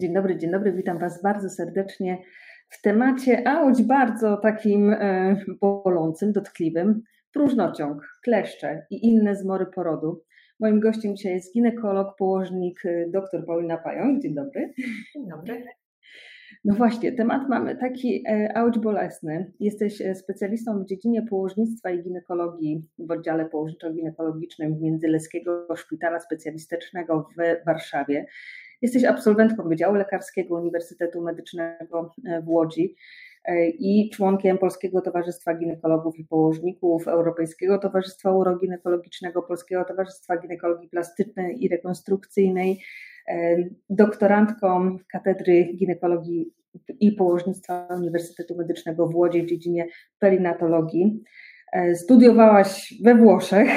Dzień 0.00 0.14
dobry, 0.14 0.36
dzień 0.36 0.50
dobry, 0.50 0.72
witam 0.72 0.98
Was 0.98 1.22
bardzo 1.22 1.50
serdecznie 1.50 2.18
w 2.68 2.82
temacie, 2.82 3.48
a 3.48 3.64
choć 3.64 3.82
bardzo 3.82 4.36
takim 4.36 4.92
e, 4.92 5.36
bolącym, 5.60 6.32
dotkliwym, 6.32 7.02
próżnociąg, 7.32 8.02
kleszcze 8.24 8.86
i 8.90 9.06
inne 9.06 9.36
zmory 9.36 9.66
porodu. 9.66 10.22
Moim 10.60 10.80
gościem 10.80 11.16
dzisiaj 11.16 11.32
jest 11.32 11.54
ginekolog, 11.54 12.16
położnik 12.18 12.86
e, 12.86 13.06
dr 13.10 13.46
Paulina 13.46 13.78
Pająk. 13.78 14.22
Dzień 14.22 14.34
dobry. 14.34 14.72
Dzień 15.14 15.28
dobry. 15.28 15.64
No 16.64 16.74
właśnie, 16.74 17.12
temat 17.12 17.48
mamy 17.48 17.76
taki 17.76 18.24
e, 18.28 18.56
auć 18.56 18.78
bolesny. 18.78 19.52
Jesteś 19.60 20.02
specjalistą 20.14 20.82
w 20.82 20.86
dziedzinie 20.86 21.22
położnictwa 21.22 21.90
i 21.90 22.02
ginekologii 22.02 22.88
w 22.98 23.10
oddziale 23.10 23.48
położniczo-ginekologicznym 23.48 24.80
Międzyleskiego 24.80 25.66
Szpitala 25.76 26.20
Specjalistycznego 26.20 27.28
w 27.38 27.66
Warszawie. 27.66 28.26
Jesteś 28.82 29.04
absolwentką 29.04 29.68
Wydziału 29.68 29.94
Lekarskiego 29.94 30.54
Uniwersytetu 30.54 31.22
Medycznego 31.22 32.14
w 32.42 32.48
Łodzi 32.48 32.96
i 33.78 34.10
członkiem 34.10 34.58
Polskiego 34.58 35.00
Towarzystwa 35.00 35.54
Ginekologów 35.54 36.18
i 36.18 36.24
Położników, 36.24 37.08
Europejskiego 37.08 37.78
Towarzystwa 37.78 38.32
Uroginekologicznego, 38.32 39.42
Polskiego 39.42 39.84
Towarzystwa 39.84 40.36
Ginekologii 40.36 40.88
Plastycznej 40.88 41.64
i 41.64 41.68
Rekonstrukcyjnej, 41.68 42.82
doktorantką 43.90 44.98
Katedry 45.12 45.64
Ginekologii 45.64 46.54
i 47.00 47.12
Położnictwa 47.12 47.88
Uniwersytetu 47.96 48.56
Medycznego 48.56 49.06
w 49.06 49.14
Łodzi 49.14 49.42
w 49.42 49.46
dziedzinie 49.46 49.86
perinatologii. 50.18 51.22
Studiowałaś 51.94 52.94
we 53.04 53.14
Włoszech, 53.14 53.68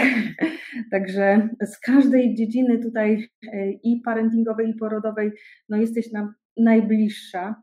także 0.92 1.50
z 1.62 1.80
każdej 1.80 2.36
dziedziny 2.36 2.80
tutaj 2.80 3.28
i 3.84 4.02
parentingowej, 4.06 4.70
i 4.70 4.74
porodowej 4.74 5.32
no 5.70 5.78
jesteś 5.78 6.12
nam 6.12 6.34
najbliższa. 6.58 7.56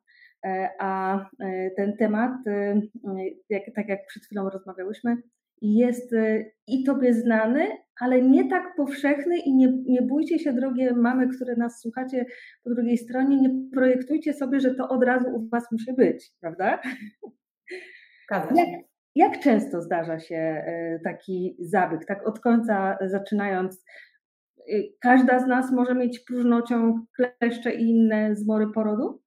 A 0.78 1.20
ten 1.76 1.96
temat, 1.96 2.32
jak, 3.48 3.62
tak 3.74 3.88
jak 3.88 4.06
przed 4.06 4.24
chwilą 4.24 4.50
rozmawiałyśmy, 4.50 5.16
jest 5.62 6.14
i 6.66 6.84
Tobie 6.84 7.14
znany, 7.14 7.66
ale 8.00 8.22
nie 8.22 8.48
tak 8.48 8.76
powszechny 8.76 9.38
i 9.38 9.54
nie, 9.54 9.72
nie 9.86 10.02
bójcie 10.02 10.38
się, 10.38 10.52
drogie 10.52 10.92
mamy, 10.92 11.28
które 11.28 11.56
nas 11.56 11.80
słuchacie 11.80 12.26
po 12.64 12.70
drugiej 12.70 12.98
stronie, 12.98 13.40
nie 13.40 13.70
projektujcie 13.72 14.32
sobie, 14.32 14.60
że 14.60 14.74
to 14.74 14.88
od 14.88 15.04
razu 15.04 15.26
u 15.34 15.48
Was 15.48 15.72
musi 15.72 15.92
być, 15.92 16.30
prawda? 16.40 16.80
Jak, 18.56 18.68
jak 19.14 19.40
często 19.40 19.82
zdarza 19.82 20.18
się 20.18 20.64
taki 21.04 21.56
zabieg, 21.58 22.04
tak 22.06 22.28
od 22.28 22.40
końca 22.40 22.98
zaczynając? 23.06 23.84
Każda 25.00 25.38
z 25.38 25.46
nas 25.46 25.72
może 25.72 25.94
mieć 25.94 26.18
próżnociąg, 26.18 26.96
kleszcze 27.16 27.74
i 27.74 27.90
inne 27.90 28.36
zmory 28.36 28.66
porodu? 28.74 29.22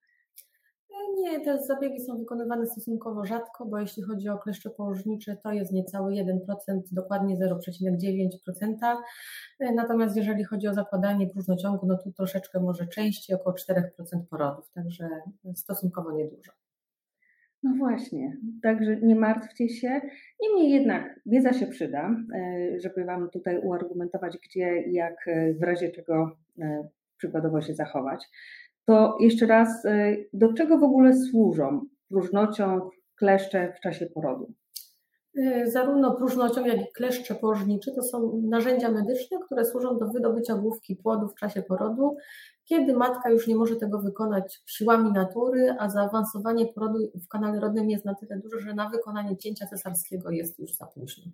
Nie, 1.18 1.40
te 1.40 1.64
zabiegi 1.64 2.00
są 2.00 2.18
wykonywane 2.18 2.66
stosunkowo 2.66 3.26
rzadko, 3.26 3.66
bo 3.66 3.80
jeśli 3.80 4.04
chodzi 4.04 4.30
o 4.30 4.38
kleszcze 4.38 4.70
położnicze, 4.70 5.38
to 5.44 5.52
jest 5.52 5.72
niecały 5.72 6.12
1%, 6.12 6.28
dokładnie 6.92 7.38
0,9%. 7.38 8.98
Natomiast 9.76 10.18
jeżeli 10.18 10.44
chodzi 10.44 10.68
o 10.68 10.74
zakładanie 10.74 11.30
próżnociągu, 11.30 11.88
no 11.88 11.98
to 11.98 12.12
troszeczkę 12.12 12.60
może 12.60 12.88
częściej, 12.88 13.36
około 13.36 13.56
4% 13.56 13.82
porodów, 14.30 14.72
także 14.72 15.10
stosunkowo 15.56 16.12
niedużo. 16.12 16.52
No 17.64 17.72
właśnie, 17.78 18.38
także 18.64 18.98
nie 19.02 19.16
martwcie 19.16 19.70
się. 19.70 20.02
Niemniej 20.42 20.72
jednak 20.72 21.20
wiedza 21.26 21.54
się 21.54 21.68
przyda, 21.68 22.16
żeby 22.78 23.06
Wam 23.06 23.30
tutaj 23.30 23.60
uargumentować, 23.60 24.38
gdzie 24.48 24.82
i 24.82 24.94
jak 24.94 25.16
w 25.60 25.64
razie 25.64 25.92
czego 25.92 26.32
przykładowo 27.18 27.62
się 27.62 27.74
zachować 27.74 28.26
to 28.86 29.18
jeszcze 29.20 29.46
raz, 29.46 29.84
do 30.34 30.54
czego 30.54 30.78
w 30.78 30.84
ogóle 30.84 31.14
służą 31.14 31.82
próżnociąg, 32.10 32.84
kleszcze 33.16 33.74
w 33.78 33.80
czasie 33.80 34.06
porodu? 34.06 34.54
Zarówno 35.66 36.16
próżnociąg, 36.16 36.68
jak 36.68 36.82
i 36.82 36.92
kleszcze 36.96 37.36
położnicze 37.36 37.92
to 37.92 38.02
są 38.02 38.42
narzędzia 38.50 38.92
medyczne, 38.92 39.38
które 39.46 39.66
służą 39.66 39.98
do 39.98 40.08
wydobycia 40.08 40.56
główki 40.56 40.96
płodu 40.96 41.28
w 41.28 41.36
czasie 41.36 41.62
porodu, 41.62 42.16
kiedy 42.66 42.94
matka 42.94 43.30
już 43.30 43.48
nie 43.48 43.56
może 43.56 43.76
tego 43.76 44.00
wykonać 44.00 44.62
siłami 44.66 45.12
natury, 45.12 45.76
a 45.80 45.90
zaawansowanie 45.90 46.66
porodu 46.66 47.00
w 47.26 47.28
kanale 47.28 47.60
rodnym 47.60 47.90
jest 47.90 48.06
na 48.06 48.16
tyle 48.16 48.40
duże, 48.40 48.60
że 48.60 48.74
na 48.74 48.90
wykonanie 48.90 49.38
cięcia 49.38 49.68
cesarskiego 49.68 50.32
jest 50.32 50.60
już 50.60 50.76
za 50.76 50.86
późno. 50.86 51.32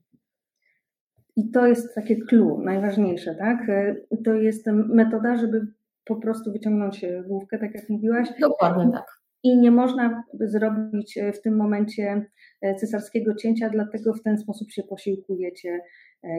I 1.35 1.51
to 1.51 1.67
jest 1.67 1.95
takie 1.95 2.15
clue, 2.15 2.61
najważniejsze, 2.63 3.35
tak? 3.35 3.69
Y, 3.69 4.07
to 4.25 4.33
jest 4.33 4.67
metoda, 4.67 5.37
żeby 5.37 5.67
po 6.09 6.15
prostu 6.15 6.51
wyciągnąć 6.51 7.03
e, 7.03 7.23
główkę, 7.27 7.59
tak 7.59 7.75
jak 7.75 7.89
mówiłaś. 7.89 8.29
Dokładnie 8.39 8.91
tak. 8.93 9.19
I 9.43 9.57
nie 9.57 9.71
można 9.71 10.23
zrobić 10.39 11.17
e, 11.17 11.33
w 11.33 11.41
tym 11.41 11.57
momencie 11.57 12.25
e, 12.61 12.75
cesarskiego 12.75 13.35
cięcia, 13.35 13.69
dlatego 13.69 14.13
w 14.13 14.23
ten 14.23 14.37
sposób 14.37 14.71
się 14.71 14.83
posiłkujecie 14.83 15.79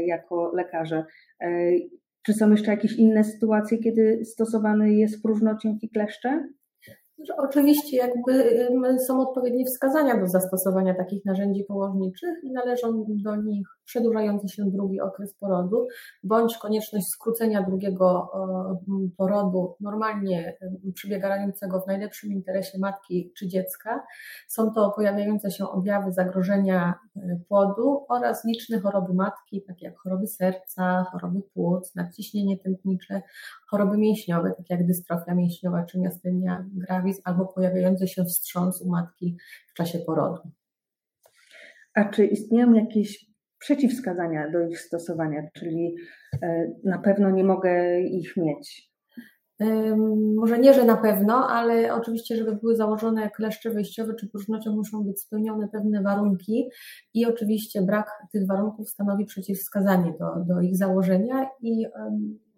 jako 0.07 0.53
lekarze. 0.55 1.05
Czy 2.23 2.33
są 2.33 2.51
jeszcze 2.51 2.71
jakieś 2.71 2.93
inne 2.93 3.25
sytuacje, 3.25 3.79
kiedy 3.79 4.25
stosowany 4.25 4.95
jest 4.95 5.23
próżnociąg 5.23 5.83
kleszcze? 5.93 6.49
Oczywiście 7.37 7.97
jakby 7.97 8.67
są 9.07 9.21
odpowiednie 9.21 9.65
wskazania 9.65 10.21
do 10.21 10.27
zastosowania 10.27 10.95
takich 10.95 11.25
narzędzi 11.25 11.65
położniczych 11.65 12.35
i 12.43 12.53
należą 12.53 13.05
do 13.09 13.37
nich 13.37 13.67
przedłużający 13.85 14.49
się 14.49 14.63
drugi 14.65 15.01
okres 15.01 15.35
porodu, 15.35 15.87
bądź 16.25 16.59
konieczność 16.59 17.07
skrócenia 17.07 17.63
drugiego 17.63 18.31
porodu, 19.17 19.77
normalnie 19.81 20.57
przebiegającego 20.95 21.81
w 21.81 21.87
najlepszym 21.87 22.33
interesie 22.33 22.79
matki 22.79 23.33
czy 23.39 23.49
dziecka. 23.49 24.03
Są 24.49 24.73
to 24.73 24.93
pojawiające 24.97 25.51
się 25.51 25.65
objawy 25.65 26.13
zagrożenia 26.13 26.95
e, 27.17 27.21
płodu 27.49 28.07
oraz 28.09 28.45
liczne 28.45 28.81
choroby 28.81 29.15
matki, 29.15 29.63
takie 29.69 29.87
jak 29.87 29.99
choroby 29.99 30.27
serca, 30.27 31.05
choroby 31.13 31.41
płuc, 31.55 31.95
nadciśnienie 31.95 32.59
tętnicze, 32.59 33.23
choroby 33.71 33.99
mięśniowe, 33.99 34.53
takie 34.57 34.75
jak 34.75 34.87
dystrofia 34.87 35.35
mięśniowa 35.35 35.85
czy 35.85 35.99
miastenia 35.99 36.67
gravis, 36.73 37.21
albo 37.25 37.47
pojawiający 37.47 38.09
się 38.09 38.25
wstrząs 38.25 38.83
u 38.83 38.89
matki 38.89 39.37
w 39.69 39.75
czasie 39.75 39.99
porodu. 39.99 40.51
A 41.95 42.05
czy 42.05 42.27
istnieją 42.27 42.73
jakieś 42.73 43.31
przeciwwskazania 43.59 44.51
do 44.51 44.67
ich 44.67 44.81
stosowania, 44.81 45.49
czyli 45.55 45.97
e, 46.43 46.71
na 46.85 46.99
pewno 46.99 47.31
nie 47.31 47.45
mogę 47.45 48.01
ich 48.01 48.37
mieć. 48.37 48.91
Może 50.37 50.59
nie, 50.59 50.75
że 50.75 50.85
na 50.85 50.97
pewno, 50.97 51.49
ale 51.49 51.95
oczywiście, 51.95 52.37
żeby 52.37 52.57
były 52.57 52.77
założone 52.77 53.31
kleszcze 53.31 53.71
wejściowe 53.71 54.15
czy 54.15 54.29
próżnocie, 54.29 54.71
muszą 54.71 55.05
być 55.05 55.21
spełnione 55.21 55.69
pewne 55.69 56.03
warunki 56.03 56.71
i 57.15 57.27
oczywiście 57.27 57.83
brak 57.83 58.11
tych 58.33 58.47
warunków 58.47 58.91
stanowi 58.91 59.25
przeciwwskazanie 59.25 60.15
do, 60.19 60.55
do 60.55 60.61
ich 60.61 60.77
założenia 60.77 61.49
i 61.61 61.87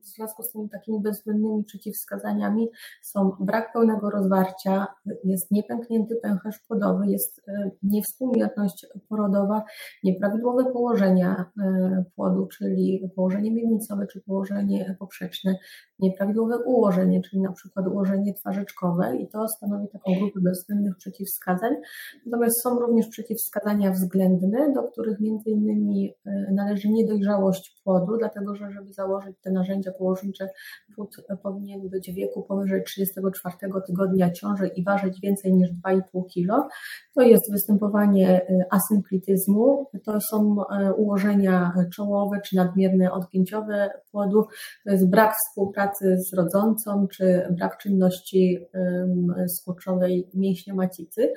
w 0.02 0.06
związku 0.06 0.42
z 0.42 0.52
tymi 0.52 0.68
takimi 0.68 1.00
bezwzględnymi 1.00 1.64
przeciwwskazaniami 1.64 2.68
są 3.02 3.32
brak 3.40 3.72
pełnego 3.72 4.10
rozwarcia, 4.10 4.86
jest 5.24 5.50
niepęknięty 5.50 6.16
pęcherz 6.22 6.58
płodowy, 6.58 7.06
jest 7.06 7.42
e, 7.48 7.70
niewspółmierność 7.82 8.86
porodowa, 9.08 9.62
nieprawidłowe 10.04 10.72
położenia 10.72 11.50
e, 11.62 12.04
płodu, 12.16 12.46
czyli 12.46 13.10
położenie 13.16 13.52
miednicowe 13.52 14.06
czy 14.06 14.20
położenie 14.20 14.96
poprzeczne, 14.98 15.54
nieprawidłowe 15.98 16.58
ułożenie, 16.58 17.20
czyli 17.20 17.42
na 17.42 17.52
przykład 17.52 17.86
ułożenie 17.86 18.34
twarzyczkowe 18.34 19.16
i 19.16 19.28
to 19.28 19.48
stanowi 19.48 19.88
taką 19.88 20.12
grupę 20.19 20.40
bezwzględnych 20.40 20.96
przeciwwskazań. 20.96 21.75
Natomiast 22.26 22.62
są 22.62 22.78
również 22.78 23.06
przeciwwskazania 23.06 23.90
względne, 23.90 24.72
do 24.72 24.82
których 24.82 25.20
między 25.20 25.50
innymi 25.50 26.14
e, 26.26 26.52
należy 26.52 26.88
niedojrzałość 26.88 27.81
płodu, 27.84 28.16
dlatego 28.19 28.54
że 28.56 28.70
żeby 28.70 28.93
założyć 28.93 29.37
te 29.40 29.50
narzędzia 29.50 29.91
położnicze 29.98 30.48
płód 30.94 31.16
powinien 31.42 31.88
być 31.88 32.10
w 32.10 32.14
wieku 32.14 32.42
powyżej 32.42 32.84
34 32.84 33.56
tygodnia 33.86 34.30
ciąży 34.30 34.66
i 34.66 34.84
ważyć 34.84 35.20
więcej 35.20 35.52
niż 35.52 35.68
2,5 35.70 36.00
kg. 36.34 36.68
To 37.14 37.22
jest 37.22 37.52
występowanie 37.52 38.40
y, 38.50 38.64
asynklityzmu, 38.70 39.90
to 40.04 40.20
są 40.20 40.56
y, 40.62 40.92
ułożenia 40.94 41.72
czołowe 41.94 42.40
czy 42.44 42.56
nadmierne 42.56 43.12
odgięciowe 43.12 43.90
płodu, 44.10 44.46
to 44.84 44.90
jest 44.90 45.10
brak 45.10 45.34
współpracy 45.34 46.16
z 46.18 46.34
rodzącą 46.34 47.06
czy 47.08 47.46
brak 47.50 47.78
czynności 47.78 48.58
skurczowej 49.48 50.28
mięśnia 50.34 50.74
macicy. 50.74 51.32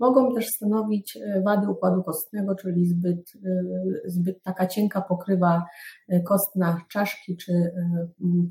Mogą 0.00 0.34
też 0.34 0.46
stanowić 0.46 1.16
e, 1.16 1.42
wady 1.42 1.68
układu 1.68 2.02
kostnego, 2.02 2.54
czyli 2.54 2.86
zbyt, 2.86 3.32
e, 3.44 3.62
zbyt 4.10 4.42
taka 4.42 4.66
cienka 4.66 5.00
pokrywa 5.00 5.66
e, 6.08 6.20
kostna 6.20 6.80
czaszki, 6.88 7.36
czy 7.36 7.52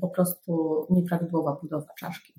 po 0.00 0.08
prostu 0.08 0.86
nieprawidłowa 0.90 1.58
budowa 1.62 1.94
czaszki. 1.98 2.34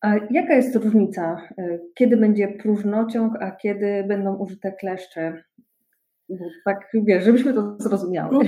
A 0.00 0.14
jaka 0.30 0.54
jest 0.54 0.76
różnica, 0.76 1.48
kiedy 1.94 2.16
będzie 2.16 2.48
próżnociąg, 2.48 3.42
a 3.42 3.50
kiedy 3.50 4.04
będą 4.08 4.36
użyte 4.36 4.72
kleszcze? 4.72 5.44
Tak 6.64 6.78
wiesz, 6.94 7.24
żebyśmy 7.24 7.54
to 7.54 7.76
zrozumiały. 7.78 8.38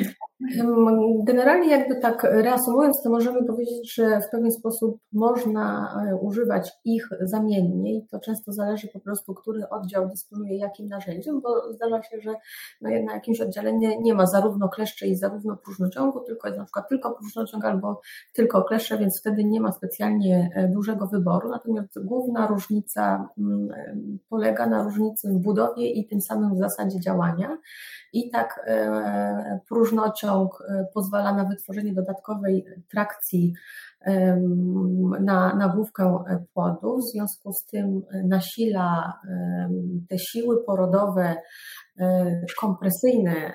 Generalnie 1.25 1.70
jakby 1.70 1.96
tak 1.96 2.23
reasumując, 2.23 3.02
to 3.02 3.11
możemy 3.11 3.44
powiedzieć, 3.44 3.94
że 3.94 4.20
w 4.20 4.31
pewien 4.31 4.52
sposób 4.52 4.99
można 5.12 5.94
e, 6.11 6.17
używać 6.17 6.73
ich 6.84 7.08
zamiennie 7.20 7.94
i 7.94 8.06
to 8.06 8.20
często 8.20 8.52
zależy 8.52 8.88
po 8.88 9.00
prostu, 9.00 9.34
który 9.34 9.69
oddział 9.69 10.08
dysponuje 10.08 10.58
jakim 10.58 10.88
narzędziem, 10.88 11.40
bo 11.40 11.73
zdarza 11.73 12.02
się, 12.02 12.20
że 12.20 12.34
no 12.81 12.90
na 12.90 13.14
jakimś 13.14 13.40
oddziale 13.40 13.73
nie, 13.73 13.99
nie 13.99 14.14
ma 14.14 14.26
zarówno 14.26 14.69
kleszczy 14.69 15.06
i 15.06 15.17
zarówno 15.17 15.56
próżnociągu, 15.56 16.20
tylko 16.20 16.49
jest 16.49 16.58
na 16.58 16.64
przykład 16.64 16.88
tylko 16.88 17.11
próżnociąg 17.11 17.64
albo 17.64 18.00
tylko 18.32 18.62
kleszcze, 18.62 18.99
więc 18.99 19.20
wtedy 19.20 19.44
nie 19.44 19.61
ma 19.61 19.73
specjalnie 19.73 20.50
e, 20.55 20.69
dużego 20.69 21.06
wyboru. 21.06 21.49
Natomiast 21.49 22.05
główna 22.05 22.46
różnica 22.46 23.29
mm, 23.38 23.70
e, 23.70 23.96
polega 24.29 24.67
na 24.67 24.82
różnicy 24.82 25.29
w 25.29 25.38
budowie 25.38 25.90
i 25.90 26.06
tym 26.06 26.20
samym 26.20 26.55
w 26.55 26.58
zasadzie 26.58 27.00
działania. 27.00 27.58
I 28.12 28.30
tak 28.30 28.66
próżnociąg 29.69 30.62
E, 30.69 30.86
pozwala 30.94 31.34
na 31.34 31.44
wytworzenie 31.44 31.94
dodatkowej 31.94 32.64
trakcji 32.90 33.54
na, 35.20 35.54
na 35.54 35.69
główkę 35.69 36.24
płodu, 36.54 36.98
w 36.98 37.10
związku 37.10 37.52
z 37.52 37.64
tym 37.66 38.02
nasila 38.24 39.20
te 40.08 40.19
siły 40.19 40.64
porodowe 40.64 41.36
E, 41.92 41.92
kompresyjne 42.61 43.53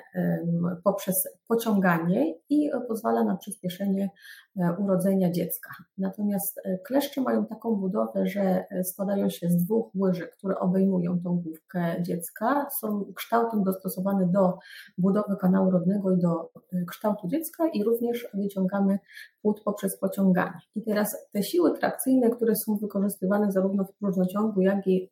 poprzez 0.84 1.14
pociąganie 1.48 2.34
i 2.50 2.70
pozwala 2.88 3.24
na 3.24 3.36
przyspieszenie 3.36 4.10
e, 4.56 4.76
urodzenia 4.78 5.30
dziecka. 5.30 5.70
Natomiast 5.98 6.60
e, 6.64 6.78
kleszcze 6.78 7.20
mają 7.20 7.46
taką 7.46 7.76
budowę, 7.76 8.26
że 8.26 8.64
składają 8.84 9.28
się 9.28 9.48
z 9.48 9.64
dwóch 9.64 9.94
łyżek, 9.94 10.36
które 10.36 10.58
obejmują 10.58 11.20
tą 11.20 11.40
główkę 11.40 12.02
dziecka, 12.02 12.66
są 12.80 13.12
kształtem 13.14 13.64
dostosowane 13.64 14.26
do 14.26 14.58
budowy 14.98 15.36
kanału 15.40 15.70
rodnego 15.70 16.10
i 16.12 16.18
do 16.18 16.50
kształtu 16.88 17.28
dziecka 17.28 17.68
i 17.68 17.84
również 17.84 18.28
wyciągamy 18.34 18.98
płód 19.42 19.60
poprzez 19.64 19.98
pociąganie. 19.98 20.60
I 20.74 20.82
teraz 20.82 21.08
te 21.32 21.42
siły 21.42 21.78
trakcyjne, 21.78 22.30
które 22.30 22.52
są 22.66 22.76
wykorzystywane 22.76 23.52
zarówno 23.52 23.84
w 23.84 23.94
próżnociągu, 23.98 24.60
jak 24.60 24.86
i 24.86 25.10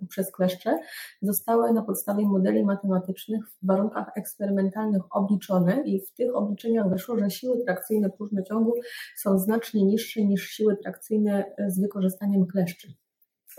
poprzez 0.00 0.32
kleszcze, 0.32 0.78
zostały 1.22 1.72
na 1.72 1.82
podstawie 1.82 2.26
modeli 2.26 2.63
matematycznych 2.64 3.44
w 3.62 3.66
warunkach 3.66 4.06
eksperymentalnych 4.16 5.02
obliczone 5.10 5.82
i 5.86 6.00
w 6.00 6.14
tych 6.14 6.36
obliczeniach 6.36 6.90
wyszło, 6.90 7.18
że 7.18 7.30
siły 7.30 7.64
trakcyjne 7.64 8.10
próżnociągu 8.10 8.72
są 9.16 9.38
znacznie 9.38 9.84
niższe 9.84 10.24
niż 10.24 10.46
siły 10.46 10.76
trakcyjne 10.76 11.44
z 11.68 11.80
wykorzystaniem 11.80 12.46
kleszczy. 12.46 12.88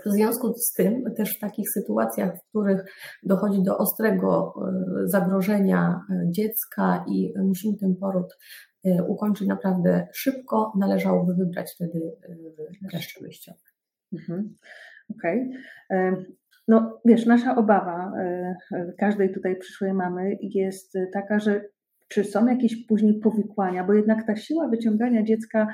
W 0.04 0.10
związku 0.10 0.54
z 0.54 0.72
tym, 0.72 1.14
też 1.16 1.36
w 1.36 1.40
takich 1.40 1.70
sytuacjach, 1.70 2.36
w 2.36 2.48
których 2.48 2.84
dochodzi 3.22 3.62
do 3.62 3.78
ostrego 3.78 4.54
e, 4.56 5.08
zagrożenia 5.08 6.00
e, 6.10 6.30
dziecka 6.30 7.04
i 7.08 7.32
musimy 7.38 7.76
ten 7.78 7.96
poród 7.96 8.38
e, 8.84 9.02
ukończyć 9.02 9.48
naprawdę 9.48 10.08
szybko, 10.12 10.72
należałoby 10.78 11.34
wybrać 11.34 11.72
wtedy 11.74 12.16
kleszcze 12.90 13.20
wyjściowe. 13.20 13.58
Mhm. 14.12 14.56
Okej. 15.10 15.50
Okay. 15.90 16.26
No 16.68 17.00
wiesz, 17.04 17.26
nasza 17.26 17.56
obawa 17.56 18.12
e, 18.18 18.56
e, 18.72 18.92
każdej 18.98 19.32
tutaj 19.32 19.56
przyszłej 19.56 19.92
mamy 19.92 20.36
jest 20.40 20.98
taka, 21.12 21.38
że 21.38 21.64
czy 22.08 22.24
są 22.24 22.46
jakieś 22.46 22.86
później 22.86 23.20
powikłania, 23.20 23.84
bo 23.84 23.94
jednak 23.94 24.26
ta 24.26 24.36
siła 24.36 24.68
wyciągania 24.68 25.22
dziecka 25.22 25.66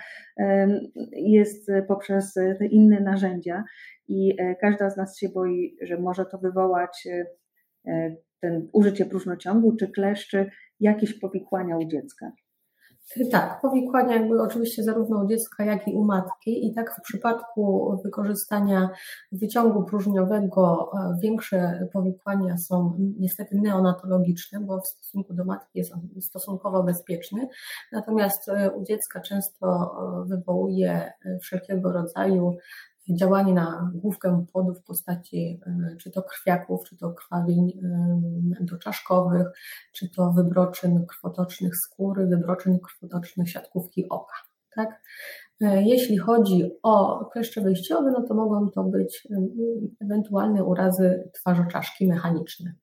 jest 1.13 1.71
poprzez 1.89 2.33
te 2.35 2.67
inne 2.67 3.01
narzędzia 3.01 3.65
i 4.09 4.35
e, 4.39 4.55
każda 4.55 4.91
z 4.91 4.97
nas 4.97 5.19
się 5.19 5.29
boi, 5.29 5.77
że 5.83 5.99
może 5.99 6.27
to 6.27 6.39
wywołać 6.39 7.09
ten 8.41 8.69
użycie 8.73 9.07
próżnociągu 9.07 9.77
czy 9.77 9.89
kleszczy, 9.89 10.51
jakieś 10.81 11.19
powikłania 11.19 11.79
u 11.79 11.85
dziecka. 11.89 12.33
Tak, 13.31 13.61
powikłania 13.61 14.17
jakby 14.17 14.43
oczywiście 14.43 14.83
zarówno 14.83 15.25
u 15.25 15.29
dziecka, 15.29 15.65
jak 15.65 15.89
i 15.89 15.95
u 15.95 16.05
matki. 16.05 16.67
I 16.67 16.75
tak 16.75 16.97
w 16.97 17.03
przypadku 17.03 17.97
wykorzystania 18.05 18.91
wyciągu 19.33 19.85
próżniowego 19.85 20.91
e, 20.95 21.17
większe 21.23 21.89
powikłania 21.93 22.59
są 22.59 22.97
niestety 23.19 23.61
neonatologiczne, 23.63 24.61
bo 24.61 24.81
w 24.81 24.87
stosunku 24.87 25.35
do 25.35 25.45
matki 25.45 25.79
jest 25.79 25.93
on 25.93 26.01
stosunkowo 26.21 26.83
bezpieczny, 26.83 27.49
natomiast 27.93 28.49
e, 28.49 28.71
u 28.71 28.85
dziecka 28.85 29.21
często 29.21 29.67
e, 29.67 30.29
wywołuje 30.29 31.13
wszelkiego 31.43 31.93
rodzaju 31.93 32.57
działanie 33.11 33.55
na 33.55 33.91
główkę 33.95 34.47
płodu 34.53 34.75
w 34.75 34.83
postaci 34.83 35.61
e, 35.67 35.97
czy 35.97 36.11
to 36.11 36.23
krwiaków, 36.23 36.85
czy 36.89 36.97
to 36.97 37.13
krwawień 37.13 37.73
e, 37.83 38.65
doczaszkowych, 38.65 39.47
czy 39.93 40.11
to 40.11 40.33
wybroczyn 40.33 41.07
krwotocznych 41.07 41.77
skóry, 41.77 42.27
wybroczyn 42.27 42.79
krwotocznych 42.81 43.51
siatkówki 43.51 44.09
oka. 44.09 44.35
Tak? 44.75 45.03
E, 45.61 45.83
jeśli 45.83 46.19
chodzi 46.19 46.71
o 46.83 47.25
kleszcze 47.25 47.61
wejściowe, 47.61 48.11
no 48.11 48.23
to 48.23 48.35
mogą 48.35 48.71
to 48.71 48.85
być 48.85 49.29
ewentualne 50.01 50.65
urazy 50.65 51.31
twarzoczaszki 51.35 52.07
mechaniczne. 52.07 52.75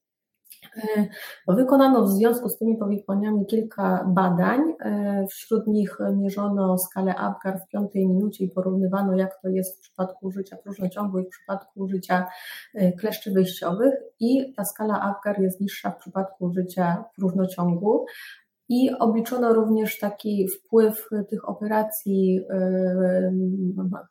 E, 0.98 1.56
wykonano 1.56 2.04
w 2.04 2.10
związku 2.10 2.50
z 2.50 2.58
tymi 2.58 2.78
powikłaniami 2.78 3.46
kilka 3.46 4.06
badań. 4.08 4.62
E, 4.80 5.26
wśród 5.30 5.68
nich 5.68 5.98
mierzono 6.16 6.78
skalę 6.78 7.16
Apgar 7.16 7.60
w 7.60 7.68
piątej 7.68 8.08
minucie 8.08 8.46
i 8.46 8.52
porównywano, 8.52 9.16
jak 9.16 9.42
to 9.42 9.50
jest 9.50 9.78
w 9.78 9.82
przypadku 9.82 10.28
użycia 10.28 10.58
próżnociągu 10.58 11.20
i 11.20 11.26
w 11.26 11.30
przypadku 11.30 11.80
użycia 11.80 12.28
e, 12.76 12.92
kleszczy 12.92 13.32
wyjściowych. 13.32 13.94
I 14.20 14.54
ta 14.54 14.66
skala 14.66 15.02
Apgar 15.02 15.42
jest 15.42 15.62
niższa 15.62 15.92
w 15.92 15.98
przypadku 15.98 16.46
użycia 16.46 17.04
próżnociągu. 17.16 18.06
I 18.72 18.92
obliczono 19.00 19.54
również 19.54 20.00
taki 20.00 20.48
wpływ 20.48 21.10
tych 21.30 21.50
operacji 21.50 22.42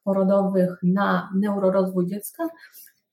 porodowych 0.05 0.79
na 0.83 1.31
neurorozwój 1.37 2.07
dziecka, 2.07 2.49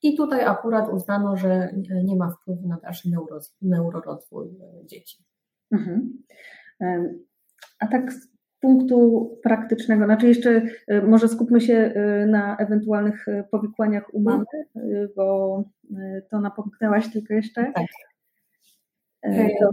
i 0.02 0.16
tutaj 0.16 0.44
akurat 0.44 0.92
uznano, 0.92 1.36
że 1.36 1.74
nie 2.04 2.16
ma 2.16 2.30
wpływu 2.30 2.68
na 2.68 2.76
dalszy 2.76 3.08
neurorozwój 3.62 4.48
e, 4.48 4.86
dzieci. 4.86 5.24
Mhm. 5.72 6.22
A 7.80 7.86
tak 7.86 8.12
z 8.12 8.36
punktu 8.60 9.30
praktycznego, 9.42 10.04
znaczy 10.04 10.28
jeszcze 10.28 10.62
e, 10.88 11.02
może 11.02 11.28
skupmy 11.28 11.60
się 11.60 11.74
e, 11.74 12.26
na 12.26 12.56
ewentualnych 12.56 13.26
powikłaniach 13.50 14.14
u 14.14 14.22
mamy, 14.22 14.44
bo 15.16 15.64
to 16.30 16.40
napomknęłaś 16.40 17.12
tylko 17.12 17.34
jeszcze. 17.34 17.72
Tak. 17.74 17.86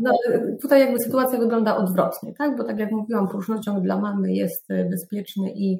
No, 0.02 0.12
tutaj 0.62 0.80
jakby 0.80 1.00
sytuacja 1.00 1.40
wygląda 1.40 1.78
odwrotnie, 1.78 2.34
tak? 2.34 2.58
Bo 2.58 2.64
tak 2.64 2.80
jak 2.80 2.92
mówiłam, 2.92 3.28
próżnociąg 3.28 3.84
dla 3.84 4.00
mamy 4.00 4.34
jest 4.34 4.68
bezpieczny 4.90 5.52
i 5.56 5.80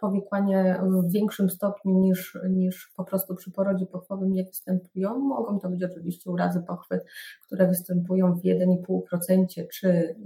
powikłania 0.00 0.82
w 0.82 1.12
większym 1.12 1.50
stopniu 1.50 1.98
niż, 2.00 2.38
niż 2.50 2.92
po 2.96 3.04
prostu 3.04 3.34
przy 3.34 3.52
porodzie 3.52 3.86
pochwowym 3.86 4.32
nie 4.32 4.44
występują. 4.44 5.18
Mogą 5.18 5.58
to 5.58 5.70
być 5.70 5.84
oczywiście 5.84 6.30
urazy 6.30 6.62
pochwy, 6.68 7.00
które 7.46 7.66
występują 7.66 8.34
w 8.34 8.42
1,5% 8.42 9.66
czy 9.72 10.16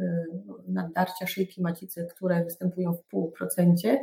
naddarcia 0.68 1.26
szyjki 1.26 1.62
macicy, 1.62 2.06
które 2.16 2.44
występują 2.44 2.92
w 2.92 3.14
0,5%. 3.14 3.96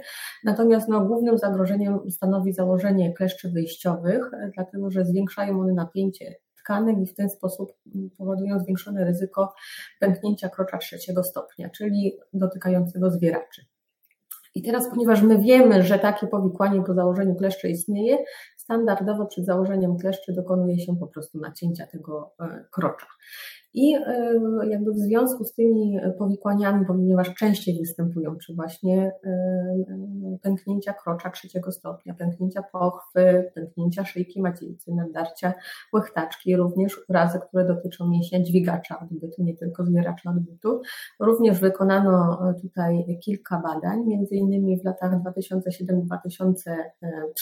Natomiast 0.43 0.89
no, 0.89 1.05
głównym 1.05 1.37
zagrożeniem 1.37 2.11
stanowi 2.11 2.53
założenie 2.53 3.13
kleszczy 3.13 3.49
wyjściowych, 3.49 4.31
dlatego 4.55 4.91
że 4.91 5.05
zwiększają 5.05 5.59
one 5.59 5.73
napięcie 5.73 6.35
tkanek 6.63 6.97
i 6.99 7.05
w 7.05 7.13
ten 7.13 7.29
sposób 7.29 7.73
powodują 8.17 8.59
zwiększone 8.59 9.05
ryzyko 9.05 9.53
pęknięcia 9.99 10.49
krocza 10.49 10.77
trzeciego 10.77 11.23
stopnia, 11.23 11.69
czyli 11.69 12.17
dotykającego 12.33 13.11
zwieraczy. 13.11 13.65
I 14.55 14.61
teraz, 14.61 14.89
ponieważ 14.89 15.21
my 15.21 15.37
wiemy, 15.37 15.83
że 15.83 15.99
takie 15.99 16.27
powikłanie 16.27 16.83
po 16.83 16.93
założeniu 16.93 17.35
kleszczy 17.35 17.69
istnieje, 17.69 18.17
standardowo 18.57 19.25
przed 19.25 19.45
założeniem 19.45 19.97
kleszczy 19.97 20.33
dokonuje 20.33 20.79
się 20.79 20.95
po 20.99 21.07
prostu 21.07 21.39
nacięcia 21.39 21.87
tego 21.87 22.33
e, 22.39 22.65
krocza. 22.71 23.07
I 23.73 23.95
e, 23.95 24.39
jakby 24.69 24.91
w 24.91 24.97
związku 24.97 25.43
z 25.43 25.53
tymi 25.53 25.97
powikłaniami, 26.17 26.85
ponieważ 26.85 27.33
częściej 27.33 27.79
występują, 27.79 28.35
czy 28.35 28.55
właśnie 28.55 29.11
e, 29.23 30.37
pęknięcia 30.41 30.93
krocza 30.93 31.29
trzeciego 31.29 31.71
stopnia, 31.71 32.13
pęknięcia 32.13 32.63
pochwy, 32.71 33.51
pęknięcia 33.55 34.05
szyjki 34.05 34.41
macicy, 34.41 34.91
naddarcia 34.95 35.53
łechtaczki, 35.93 36.55
również 36.55 36.99
urazy, 37.09 37.39
które 37.47 37.65
dotyczą 37.65 38.09
mięśnia 38.09 38.43
dźwigacza 38.43 38.99
odbytu, 38.99 39.43
nie 39.43 39.57
tylko 39.57 39.85
zbieracza 39.85 40.29
odbytu. 40.29 40.81
Również 41.19 41.59
wykonano 41.59 42.39
tutaj 42.61 43.19
kilka 43.23 43.61
badań, 43.61 44.05
między 44.05 44.35
innymi 44.35 44.79
w 44.79 44.85
latach 44.85 45.11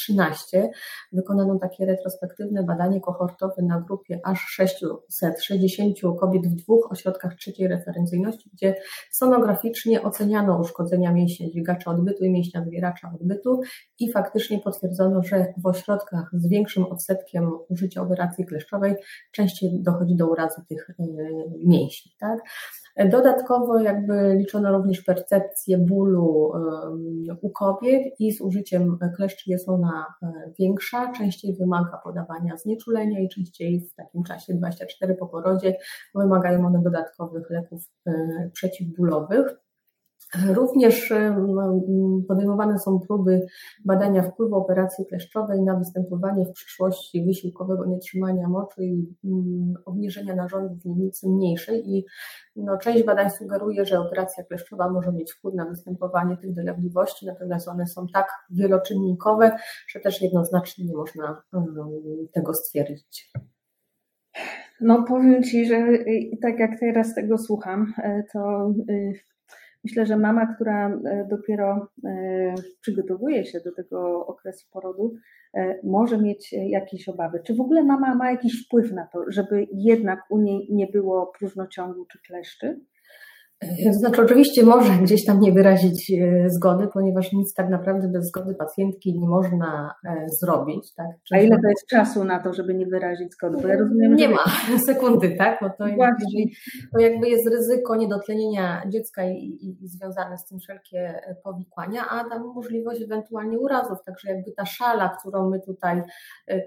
2007-2013 0.10 0.68
wykonano 1.14 1.60
takie 1.60 1.86
retrospektywne 1.86 2.64
badanie 2.64 3.02
kohortowe 3.02 3.62
na 3.62 3.82
grupie 3.82 4.20
aż 4.24 4.40
660 4.40 5.98
kobiet 6.20 6.48
w 6.48 6.56
dwóch 6.56 6.92
ośrodkach 6.92 7.36
trzeciej 7.36 7.68
referencyjności, 7.68 8.50
gdzie 8.54 8.76
sonograficznie 9.12 10.02
oceniano 10.02 10.60
uszkodzenia 10.60 11.14
mięśnia 11.14 11.50
dźwigacza 11.50 11.92
odbytu 11.92 12.26
i 12.26 12.32
mięśnia 12.32 12.64
zbieracza 12.66 13.12
odbytu 13.22 13.62
i 14.00 14.12
faktycznie 14.12 14.60
potwierdzono, 14.60 15.24
że 15.24 15.46
w 15.58 15.66
ośrodkach 15.66 16.30
z 16.34 16.48
większym 16.48 16.84
odsetkiem 16.84 17.52
użycia 17.70 18.02
operacji 18.02 18.46
kleszczowej 18.46 18.96
częściej 19.32 19.70
dochodzi 19.84 20.16
do 20.16 20.28
urazu 20.28 20.62
tych 20.70 20.90
e, 20.90 21.04
mięśni. 21.66 22.12
Tak? 22.20 22.40
Dodatkowo 23.06 23.80
jakby 23.80 24.36
liczono 24.38 24.72
również 24.72 25.02
percepcję 25.02 25.78
bólu 25.78 26.52
u 27.42 27.50
kobiet 27.50 28.04
i 28.20 28.32
z 28.32 28.42
użyciem 28.42 28.98
kleszczy 29.16 29.52
jest 29.52 29.70
ona 29.70 30.06
e, 30.24 30.32
większa, 30.60 31.12
częściej 31.12 31.56
wymaga 31.56 31.98
podawania 32.04 32.58
znieczulenia 32.58 33.20
i 33.20 33.30
częściej 33.30 33.82
w 33.82 33.96
takim 33.96 34.24
czasie 34.24 34.54
24 34.54 35.16
po 35.16 35.28
porodzie 35.28 35.78
wymagają 36.16 36.66
one 36.66 36.82
dodatkowych 36.82 37.50
leków 37.50 37.82
e, 38.08 38.12
przeciwbólowych. 38.54 39.69
Również 40.54 41.14
podejmowane 42.28 42.80
są 42.80 43.00
próby 43.00 43.42
badania 43.86 44.24
wpływu 44.24 44.56
operacji 44.56 45.06
kleszczowej 45.06 45.62
na 45.62 45.76
występowanie 45.76 46.46
w 46.46 46.52
przyszłości 46.52 47.26
wysiłkowego 47.26 47.86
nietrzymania 47.86 48.48
moczu 48.48 48.82
i 48.82 49.16
obniżenia 49.86 50.36
narządów 50.36 50.86
niemicy 50.86 51.30
mniejszej 51.30 51.90
i 51.90 52.06
no, 52.56 52.78
część 52.78 53.04
badań 53.04 53.30
sugeruje, 53.30 53.86
że 53.86 54.00
operacja 54.00 54.44
kleszczowa 54.44 54.90
może 54.90 55.12
mieć 55.12 55.32
wpływ 55.32 55.56
na 55.56 55.66
występowanie 55.66 56.38
tych 56.38 56.54
dolegliwości, 56.54 57.26
natomiast 57.26 57.68
one 57.68 57.88
są 57.88 58.08
tak 58.14 58.28
wieloczynnikowe, 58.50 59.58
że 59.88 60.00
też 60.00 60.22
jednoznacznie 60.22 60.86
nie 60.86 60.94
można 60.94 61.42
tego 62.34 62.54
stwierdzić. 62.54 63.32
No 64.82 65.04
powiem 65.04 65.44
Ci, 65.44 65.66
że 65.66 65.88
tak 66.42 66.60
jak 66.60 66.80
teraz 66.80 67.16
tego 67.16 67.38
słucham, 67.38 67.94
e, 68.04 68.24
to 68.34 68.74
y, 68.90 69.14
Myślę, 69.84 70.06
że 70.06 70.18
mama, 70.18 70.56
która 70.56 70.90
e, 70.90 71.28
dopiero 71.30 71.88
e, 72.06 72.56
przygotowuje 72.82 73.46
się 73.46 73.60
do 73.60 73.76
tego 73.76 74.28
okresu 74.28 74.68
porodu, 74.72 75.14
e, 75.54 75.80
może 75.84 76.18
mieć 76.18 76.54
jakieś 76.54 77.10
obawy. 77.10 77.42
Czy 77.46 77.56
w 77.56 77.62
ogóle 77.62 77.84
mama 77.84 78.16
ma 78.16 78.32
jakiś 78.32 78.66
wpływ 78.66 78.92
na 78.92 79.08
to, 79.08 79.20
żeby 79.28 79.68
jednak 79.74 80.20
u 80.30 80.42
niej 80.42 80.68
nie 80.72 80.88
było 80.88 81.28
próżnociągu 81.40 82.06
czy 82.06 82.20
kleszczy? 82.28 82.80
To 83.62 83.94
znaczy, 83.94 84.22
oczywiście 84.22 84.64
może 84.64 84.94
gdzieś 84.94 85.26
tam 85.26 85.40
nie 85.40 85.52
wyrazić 85.52 86.12
e, 86.12 86.50
zgody, 86.50 86.88
ponieważ 86.94 87.34
nic 87.34 87.54
tak 87.54 87.70
naprawdę 87.70 88.08
bez 88.08 88.28
zgody 88.28 88.56
pacjentki 88.56 89.20
nie 89.20 89.28
można 89.28 89.94
e, 90.06 90.26
zrobić. 90.42 90.94
Tak? 90.94 91.08
A 91.32 91.38
ile 91.38 91.62
to 91.62 91.68
jest 91.68 91.88
czasu 91.88 92.24
na 92.24 92.44
to, 92.44 92.54
żeby 92.54 92.74
nie 92.74 92.86
wyrazić 92.86 93.34
zgody? 93.34 93.58
Bo 93.62 93.68
ja 93.68 93.78
rozumiem, 93.78 94.16
nie 94.16 94.28
że... 94.28 94.34
ma 94.34 94.44
sekundy, 94.88 95.36
tak? 95.38 95.60
Bo 95.62 95.70
to, 95.70 95.88
jakby 97.00 97.30
jest 97.30 97.50
ryzyko 97.50 97.96
niedotlenienia 97.96 98.84
dziecka 98.88 99.24
i, 99.24 99.36
i, 99.36 99.84
i, 99.84 99.88
związane 99.88 100.38
z 100.38 100.46
tym 100.46 100.60
wszelkie 100.60 101.00
e, 101.00 101.36
powikłania, 101.44 102.02
a 102.10 102.30
tam 102.30 102.54
możliwość 102.56 103.02
ewentualnie 103.02 103.60
urazów. 103.60 103.98
Także 104.06 104.30
jakby 104.30 104.52
ta 104.52 104.66
szala, 104.66 105.18
którą 105.20 105.50
my 105.50 105.60
tutaj 105.62 106.02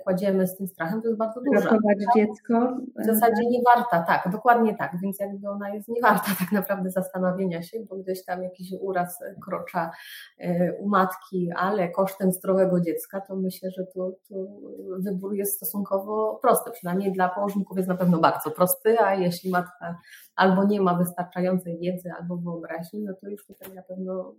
kładziemy 0.04 0.46
z 0.46 0.56
tym 0.56 0.66
strachem, 0.66 1.02
to 1.02 1.08
jest 1.08 1.18
bardzo 1.18 1.40
duża. 1.40 1.64
Ratować 1.64 1.98
dziecko? 2.16 2.76
W 3.02 3.06
zasadzie 3.06 3.42
nie 3.50 3.58
warta, 3.74 4.02
tak, 4.02 4.32
dokładnie 4.32 4.76
tak. 4.76 4.92
Więc 5.02 5.20
jakby 5.20 5.48
ona 5.48 5.74
jest 5.74 5.88
nie 5.88 6.00
warta 6.02 6.30
tak 6.40 6.52
naprawdę 6.52 6.81
naprawdę 6.82 7.02
zastanowienia 7.02 7.62
się, 7.62 7.78
bo 7.88 7.96
gdzieś 7.96 8.24
tam 8.24 8.42
jakiś 8.42 8.72
uraz 8.80 9.18
krocza 9.44 9.90
e, 10.38 10.72
u 10.72 10.88
matki, 10.88 11.50
ale 11.56 11.90
kosztem 11.90 12.32
zdrowego 12.32 12.80
dziecka, 12.80 13.20
to 13.20 13.36
myślę, 13.36 13.70
że 13.70 13.86
tu, 13.86 14.18
tu 14.28 14.62
wybór 14.98 15.34
jest 15.34 15.56
stosunkowo 15.56 16.38
prosty. 16.42 16.70
Przynajmniej 16.70 17.12
dla 17.12 17.28
położników 17.28 17.76
jest 17.76 17.88
na 17.88 17.96
pewno 17.96 18.18
bardzo 18.20 18.50
prosty, 18.50 19.00
a 19.00 19.14
jeśli 19.14 19.50
matka 19.50 19.98
albo 20.36 20.64
nie 20.64 20.80
ma 20.80 20.94
wystarczającej 20.94 21.78
wiedzy, 21.78 22.10
albo 22.20 22.36
wyobraźni, 22.36 23.02
no 23.02 23.12
to 23.20 23.28
już 23.28 23.46
tutaj 23.46 23.74
na 23.74 23.82
pewno 23.82 24.34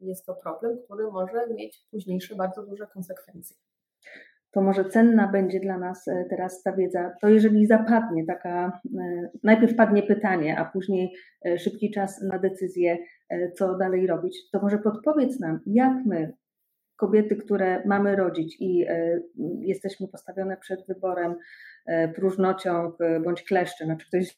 jest 0.00 0.26
to 0.26 0.34
problem, 0.34 0.78
który 0.84 1.10
może 1.10 1.46
mieć 1.54 1.86
późniejsze 1.90 2.36
bardzo 2.36 2.66
duże 2.66 2.86
konsekwencje 2.86 3.56
to 4.54 4.62
może 4.62 4.84
cenna 4.84 5.28
będzie 5.28 5.60
dla 5.60 5.78
nas 5.78 6.08
e, 6.08 6.24
teraz 6.30 6.62
ta 6.62 6.72
wiedza. 6.72 7.14
To 7.20 7.28
jeżeli 7.28 7.66
zapadnie 7.66 8.26
taka, 8.26 8.80
e, 9.00 9.30
najpierw 9.42 9.76
padnie 9.76 10.02
pytanie, 10.02 10.58
a 10.58 10.64
później 10.64 11.12
e, 11.46 11.58
szybki 11.58 11.90
czas 11.90 12.22
na 12.22 12.38
decyzję, 12.38 12.98
co 13.54 13.76
dalej 13.76 14.06
robić, 14.06 14.50
to 14.50 14.60
może 14.60 14.78
podpowiedz 14.78 15.40
nam, 15.40 15.60
jak 15.66 15.92
my, 16.06 16.32
kobiety, 16.96 17.36
które 17.36 17.82
mamy 17.86 18.16
rodzić 18.16 18.56
i 18.60 18.86
jesteśmy 19.60 20.08
postawione 20.08 20.56
przed 20.56 20.86
wyborem 20.88 21.34
próżnociąg 22.14 22.96
bądź 23.24 23.42
kleszcze, 23.42 23.84
znaczy 23.84 24.06
ktoś 24.08 24.36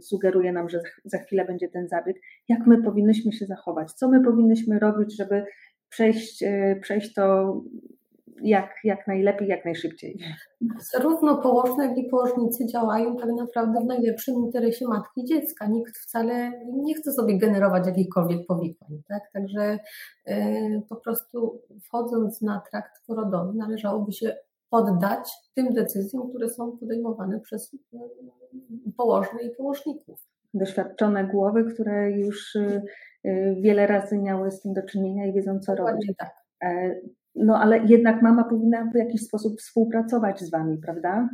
sugeruje 0.00 0.52
nam, 0.52 0.68
że 0.68 0.80
za 1.04 1.18
chwilę 1.18 1.44
będzie 1.44 1.68
ten 1.68 1.88
zabieg, 1.88 2.16
jak 2.48 2.66
my 2.66 2.82
powinnyśmy 2.82 3.32
się 3.32 3.46
zachować, 3.46 3.92
co 3.92 4.08
my 4.08 4.24
powinnyśmy 4.24 4.78
robić, 4.78 5.16
żeby 5.16 5.44
przejść, 5.88 6.44
przejść 6.80 7.14
to 7.14 7.54
jak, 8.42 8.70
jak 8.84 9.06
najlepiej, 9.06 9.48
jak 9.48 9.64
najszybciej. 9.64 10.18
Zarówno 10.92 11.42
położne, 11.42 11.86
jak 11.86 11.98
i 11.98 12.08
położnicy 12.08 12.66
działają 12.66 13.16
tak 13.16 13.30
naprawdę 13.38 13.80
w 13.80 13.84
najlepszym 13.86 14.34
interesie 14.34 14.88
matki 14.88 15.20
i 15.20 15.24
dziecka. 15.24 15.66
Nikt 15.66 15.98
wcale 15.98 16.52
nie 16.72 16.94
chce 16.94 17.12
sobie 17.12 17.38
generować 17.38 17.86
jakichkolwiek 17.86 18.46
powikłań. 18.46 19.02
Tak? 19.08 19.22
Także 19.32 19.78
yy, 20.26 20.82
po 20.88 20.96
prostu 20.96 21.62
wchodząc 21.84 22.42
na 22.42 22.62
trakt 22.70 22.92
porodowy 23.06 23.58
należałoby 23.58 24.12
się 24.12 24.36
poddać 24.70 25.30
tym 25.54 25.74
decyzjom, 25.74 26.28
które 26.28 26.48
są 26.48 26.78
podejmowane 26.78 27.40
przez 27.40 27.72
yy, 27.92 28.00
położne 28.96 29.42
i 29.42 29.50
położników. 29.56 30.26
Doświadczone 30.54 31.24
głowy, 31.24 31.64
które 31.64 32.10
już 32.10 32.54
yy, 33.24 33.56
wiele 33.60 33.86
razy 33.86 34.18
miały 34.18 34.50
z 34.50 34.60
tym 34.60 34.72
do 34.72 34.82
czynienia 34.82 35.26
i 35.26 35.32
wiedzą, 35.32 35.60
co 35.60 35.74
Dokładnie 35.74 36.00
robić. 36.00 36.16
Tak. 36.18 36.30
E, 37.36 37.44
no 37.44 37.58
ale 37.58 37.78
jednak 37.78 38.22
mama 38.22 38.44
powinna 38.44 38.90
w 38.92 38.96
jakiś 38.96 39.22
sposób 39.22 39.60
współpracować 39.60 40.40
z 40.40 40.50
wami, 40.50 40.78
prawda? 40.78 41.28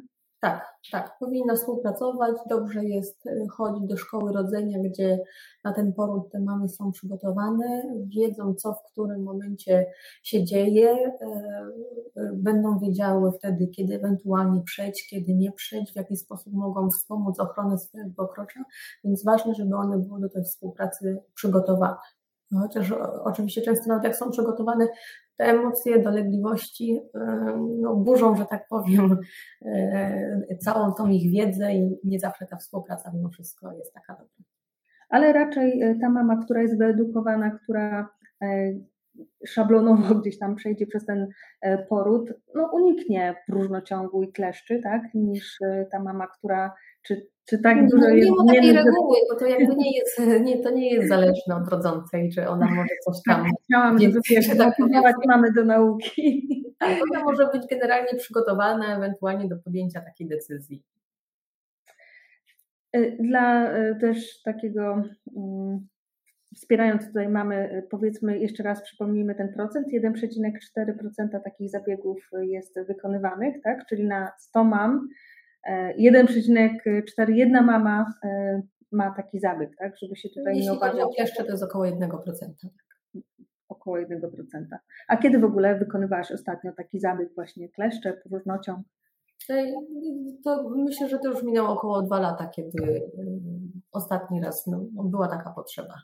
Tak, 0.44 0.74
tak, 0.92 1.18
powinna 1.20 1.54
współpracować. 1.54 2.36
Dobrze 2.48 2.84
jest 2.84 3.26
y, 3.26 3.46
chodzić 3.50 3.88
do 3.88 3.96
szkoły 3.96 4.32
rodzenia, 4.32 4.78
gdzie 4.78 5.18
na 5.64 5.72
ten 5.72 5.92
poród 5.92 6.30
te 6.32 6.40
mamy 6.40 6.68
są 6.68 6.92
przygotowane, 6.92 7.82
wiedzą, 8.06 8.54
co 8.54 8.72
w 8.72 8.92
którym 8.92 9.22
momencie 9.22 9.86
się 10.22 10.44
dzieje, 10.44 10.90
y, 10.92 12.20
y, 12.20 12.30
będą 12.34 12.78
wiedziały 12.78 13.32
wtedy, 13.32 13.66
kiedy 13.66 13.94
ewentualnie 13.94 14.62
przejść, 14.62 15.08
kiedy 15.10 15.34
nie 15.34 15.52
przejść, 15.52 15.92
w 15.92 15.96
jaki 15.96 16.16
sposób 16.16 16.52
mogą 16.52 16.90
wspomóc 16.90 17.40
ochronę 17.40 17.78
swojego 17.78 18.22
okrocza, 18.22 18.60
więc 19.04 19.24
ważne, 19.24 19.54
żeby 19.54 19.76
one 19.76 19.98
były 19.98 20.20
do 20.20 20.28
tej 20.28 20.44
współpracy 20.44 21.18
przygotowane. 21.34 21.96
No, 22.50 22.60
chociaż 22.60 22.92
oczywiście 23.24 23.62
często 23.62 23.88
nawet 23.88 24.04
jak 24.04 24.16
są 24.16 24.30
przygotowane, 24.30 24.88
te 25.36 25.44
emocje, 25.44 26.02
dolegliwości 26.02 27.00
no, 27.80 27.96
burzą, 27.96 28.36
że 28.36 28.46
tak 28.46 28.66
powiem, 28.68 29.18
e, 29.64 30.56
całą 30.60 30.92
tą 30.94 31.08
ich 31.08 31.32
wiedzę 31.32 31.74
i 31.74 31.98
nie 32.04 32.20
zawsze 32.20 32.46
ta 32.46 32.56
współpraca 32.56 33.10
mimo 33.14 33.28
wszystko 33.28 33.72
jest 33.72 33.94
taka 33.94 34.12
dobra. 34.12 34.44
Ale 35.08 35.32
raczej 35.32 35.82
e, 35.82 35.94
ta 36.00 36.10
mama, 36.10 36.36
która 36.44 36.62
jest 36.62 36.78
wyedukowana, 36.78 37.50
która 37.50 38.08
e, 38.42 38.72
szablonowo 39.46 40.14
gdzieś 40.20 40.38
tam 40.38 40.54
przejdzie 40.56 40.86
przez 40.86 41.06
ten 41.06 41.28
poród, 41.88 42.32
no 42.54 42.70
uniknie 42.72 43.34
próżnociągu 43.46 44.22
i 44.22 44.32
kleszczy, 44.32 44.80
tak, 44.82 45.02
niż 45.14 45.58
ta 45.90 46.02
mama, 46.02 46.26
która 46.26 46.72
czy 47.02 47.32
czy 47.48 47.58
tak 47.58 47.76
no, 47.82 47.88
dużo 47.88 48.08
jest? 48.08 48.30
Nie 48.30 48.36
ma 48.36 48.52
takiej 48.54 48.72
reguły, 48.72 49.16
bo 49.30 49.38
to 49.38 49.46
jakby 49.46 49.76
nie 49.76 49.98
jest, 49.98 50.20
nie, 50.46 50.62
to 50.62 50.70
nie 50.70 50.90
jest 50.90 51.08
zależne 51.08 51.56
od 51.56 51.68
rodzącej, 51.68 52.30
czy 52.34 52.48
ona 52.48 52.66
może 52.66 52.94
coś 53.04 53.16
tam... 53.28 53.42
Tak, 53.42 53.52
chciałam, 53.64 53.98
żeby 53.98 54.20
wiesz, 54.30 54.48
tak 54.48 54.74
mamy 55.26 55.52
do 55.52 55.64
nauki. 55.64 56.48
Tak, 56.78 56.98
ona 57.10 57.24
może 57.24 57.46
być 57.52 57.66
generalnie 57.70 58.14
przygotowana 58.18 58.96
ewentualnie 58.96 59.48
do 59.48 59.56
podjęcia 59.56 60.00
takiej 60.00 60.28
decyzji. 60.28 60.82
Y, 62.96 63.16
dla 63.20 63.76
y, 63.78 63.96
też 64.00 64.42
takiego 64.42 65.02
mm, 65.36 65.86
wspierając 66.56 67.06
tutaj 67.06 67.28
mamy, 67.28 67.78
y, 67.78 67.88
powiedzmy 67.90 68.38
jeszcze 68.38 68.62
raz 68.62 68.82
przypomnijmy 68.82 69.34
ten 69.34 69.52
procent, 69.52 69.86
1,4% 69.92 71.42
takich 71.44 71.70
zabiegów 71.70 72.30
jest 72.42 72.80
wykonywanych, 72.86 73.62
tak? 73.64 73.86
czyli 73.86 74.04
na 74.04 74.32
100 74.38 74.64
mam 74.64 75.08
1,4 75.68 77.30
jedna 77.30 77.62
mama 77.62 78.14
e, 78.24 78.62
ma 78.92 79.14
taki 79.14 79.40
zabieg, 79.40 79.76
tak, 79.78 79.98
żeby 79.98 80.16
się 80.16 80.28
tutaj 80.28 80.56
Jeśli 80.56 80.70
nie 80.70 80.72
obawiać. 80.72 81.08
Jeśli 81.18 81.44
to 81.44 81.50
jest 81.50 81.62
około 81.62 81.84
1%. 81.84 82.08
Około 83.68 83.96
1%. 83.96 84.06
A 85.08 85.16
kiedy 85.16 85.38
w 85.38 85.44
ogóle 85.44 85.78
wykonywałaś 85.78 86.32
ostatnio 86.32 86.72
taki 86.72 87.00
zabieg 87.00 87.34
właśnie 87.34 87.68
kleszcze, 87.68 88.12
próżnociąg? 88.12 88.86
To 90.44 90.70
myślę, 90.76 91.08
że 91.08 91.18
to 91.18 91.30
już 91.30 91.42
minęło 91.42 91.68
około 91.68 92.02
dwa 92.02 92.20
lata, 92.20 92.46
kiedy 92.46 92.82
y, 92.82 93.10
ostatni 93.92 94.40
raz 94.40 94.66
no, 94.66 95.04
była 95.04 95.28
taka 95.28 95.50
potrzeba. 95.50 95.94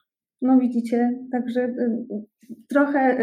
No 0.42 0.58
widzicie, 0.58 1.18
także 1.32 1.74
trochę 2.68 3.18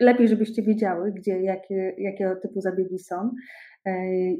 lepiej, 0.00 0.28
żebyście 0.28 0.62
wiedziały, 0.62 1.12
gdzie, 1.12 1.42
jakie, 1.42 1.94
jakiego 1.98 2.36
typu 2.36 2.60
zabiegi 2.60 2.98
są 2.98 3.30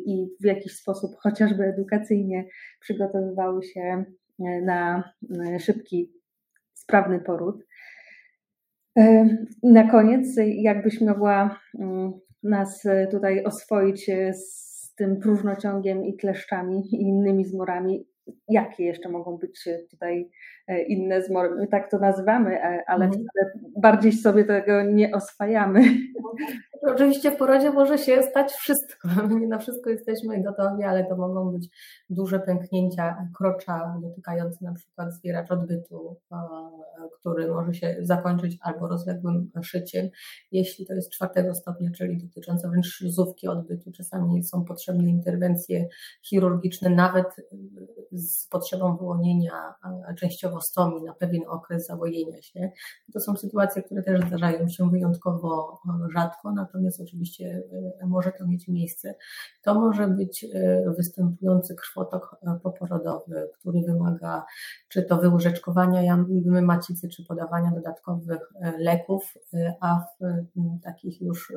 i 0.07 0.29
w 0.41 0.45
jakiś 0.45 0.73
sposób 0.73 1.11
chociażby 1.19 1.65
edukacyjnie 1.65 2.45
przygotowywały 2.81 3.63
się 3.63 4.05
na 4.63 5.13
szybki, 5.59 6.13
sprawny 6.75 7.21
poród. 7.21 7.65
I 9.63 9.73
na 9.73 9.91
koniec, 9.91 10.37
jakbyś 10.47 11.01
mogła 11.01 11.61
mm, 11.81 12.13
nas 12.43 12.83
tutaj 13.11 13.45
oswoić 13.45 14.11
z 14.33 14.95
tym 14.95 15.21
próżnociągiem 15.21 16.05
i 16.05 16.17
kleszczami 16.17 16.95
i 16.95 17.03
innymi 17.03 17.45
zmorami, 17.45 18.07
jakie 18.49 18.85
jeszcze 18.85 19.09
mogą 19.09 19.37
być 19.37 19.69
tutaj 19.91 20.31
e, 20.69 20.83
inne 20.83 21.23
zmory. 21.23 21.51
My 21.51 21.67
tak 21.67 21.91
to 21.91 21.99
nazywamy, 21.99 22.63
e, 22.63 22.83
ale 22.87 23.05
mhm. 23.05 23.25
bardziej 23.77 24.13
sobie 24.13 24.45
tego 24.45 24.83
nie 24.83 25.13
oswajamy. 25.13 25.83
Oczywiście 26.83 27.31
w 27.31 27.37
porodzie 27.37 27.71
może 27.71 27.99
się 27.99 28.23
stać 28.23 28.53
wszystko. 28.53 29.09
Nie 29.41 29.49
na 29.49 29.59
wszystko 29.59 29.91
jesteśmy 29.91 30.43
gotowi, 30.43 30.85
ale 30.85 31.05
to 31.05 31.17
mogą 31.17 31.53
być 31.53 31.69
duże 32.11 32.41
pęknięcia 32.41 33.29
krocza 33.39 33.99
dotykające 34.03 34.65
na 34.65 34.75
przykład 34.75 35.15
zwieracz 35.15 35.51
odbytu, 35.51 36.17
który 37.21 37.49
może 37.49 37.75
się 37.75 37.97
zakończyć 38.01 38.59
albo 38.61 38.89
rozległym 38.89 39.51
szyciem. 39.63 40.09
Jeśli 40.53 40.87
to 40.87 40.95
jest 40.95 41.11
czwartego 41.11 41.55
stopnia, 41.55 41.91
czyli 41.97 42.19
dotyczące 42.19 42.69
wręcz 42.69 42.87
śluzówki 42.87 43.49
odbytu, 43.49 43.93
czasami 43.93 44.45
są 44.45 44.65
potrzebne 44.65 45.11
interwencje 45.11 45.89
chirurgiczne, 46.23 46.91
nawet 46.91 47.27
z 48.13 48.49
potrzebą 48.49 48.97
wyłonienia 48.97 49.75
częściowo 50.19 50.61
stomi 50.61 51.03
na 51.03 51.15
pewien 51.15 51.43
okres 51.49 51.87
zawojenia 51.87 52.43
się. 52.43 52.71
To 53.13 53.21
są 53.21 53.37
sytuacje, 53.37 53.83
które 53.83 54.03
też 54.03 54.21
zdarzają 54.27 54.69
się 54.69 54.91
wyjątkowo 54.91 55.81
rzadko, 56.15 56.53
natomiast 56.71 57.01
oczywiście 57.01 57.63
e, 58.01 58.07
może 58.07 58.33
to 58.33 58.47
mieć 58.47 58.69
miejsce. 58.69 59.15
To 59.63 59.75
może 59.75 60.09
być 60.09 60.45
e, 60.45 60.85
występujący 60.97 61.75
krwotok 61.75 62.37
e, 62.43 62.59
poporodowy, 62.63 63.51
który 63.59 63.81
wymaga 63.83 64.45
czy 64.89 65.03
to 65.03 65.17
wyłyżeczkowania 65.17 66.25
macicy, 66.63 67.09
czy 67.09 67.25
podawania 67.25 67.71
dodatkowych 67.71 68.41
leków, 68.79 69.35
a 69.81 70.01
w 70.01 70.25
takich 70.83 71.21
już 71.21 71.53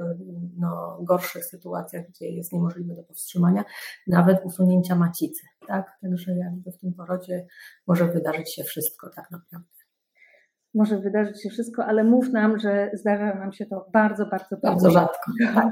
no, 0.57 0.99
gorszych 1.01 1.45
sytuacjach, 1.45 2.07
gdzie 2.09 2.29
jest 2.29 2.53
niemożliwe 2.53 2.95
do 2.95 3.03
powstrzymania, 3.03 3.63
nawet 4.07 4.45
usunięcia 4.45 4.95
macicy. 4.95 5.41
Tak? 5.67 5.97
Także 6.01 6.35
jakby 6.37 6.71
w 6.71 6.77
tym 6.77 6.93
porodzie 6.93 7.45
może 7.87 8.07
wydarzyć 8.07 8.55
się 8.55 8.63
wszystko 8.63 9.09
tak 9.15 9.31
naprawdę 9.31 9.82
może 10.73 10.99
wydarzyć 10.99 11.43
się 11.43 11.49
wszystko, 11.49 11.85
ale 11.85 12.03
mów 12.03 12.31
nam, 12.31 12.59
że 12.59 12.91
zdarza 12.93 13.35
nam 13.35 13.53
się 13.53 13.65
to 13.65 13.89
bardzo, 13.93 14.25
bardzo, 14.25 14.57
bardzo 14.57 14.91
rzadko. 14.91 15.31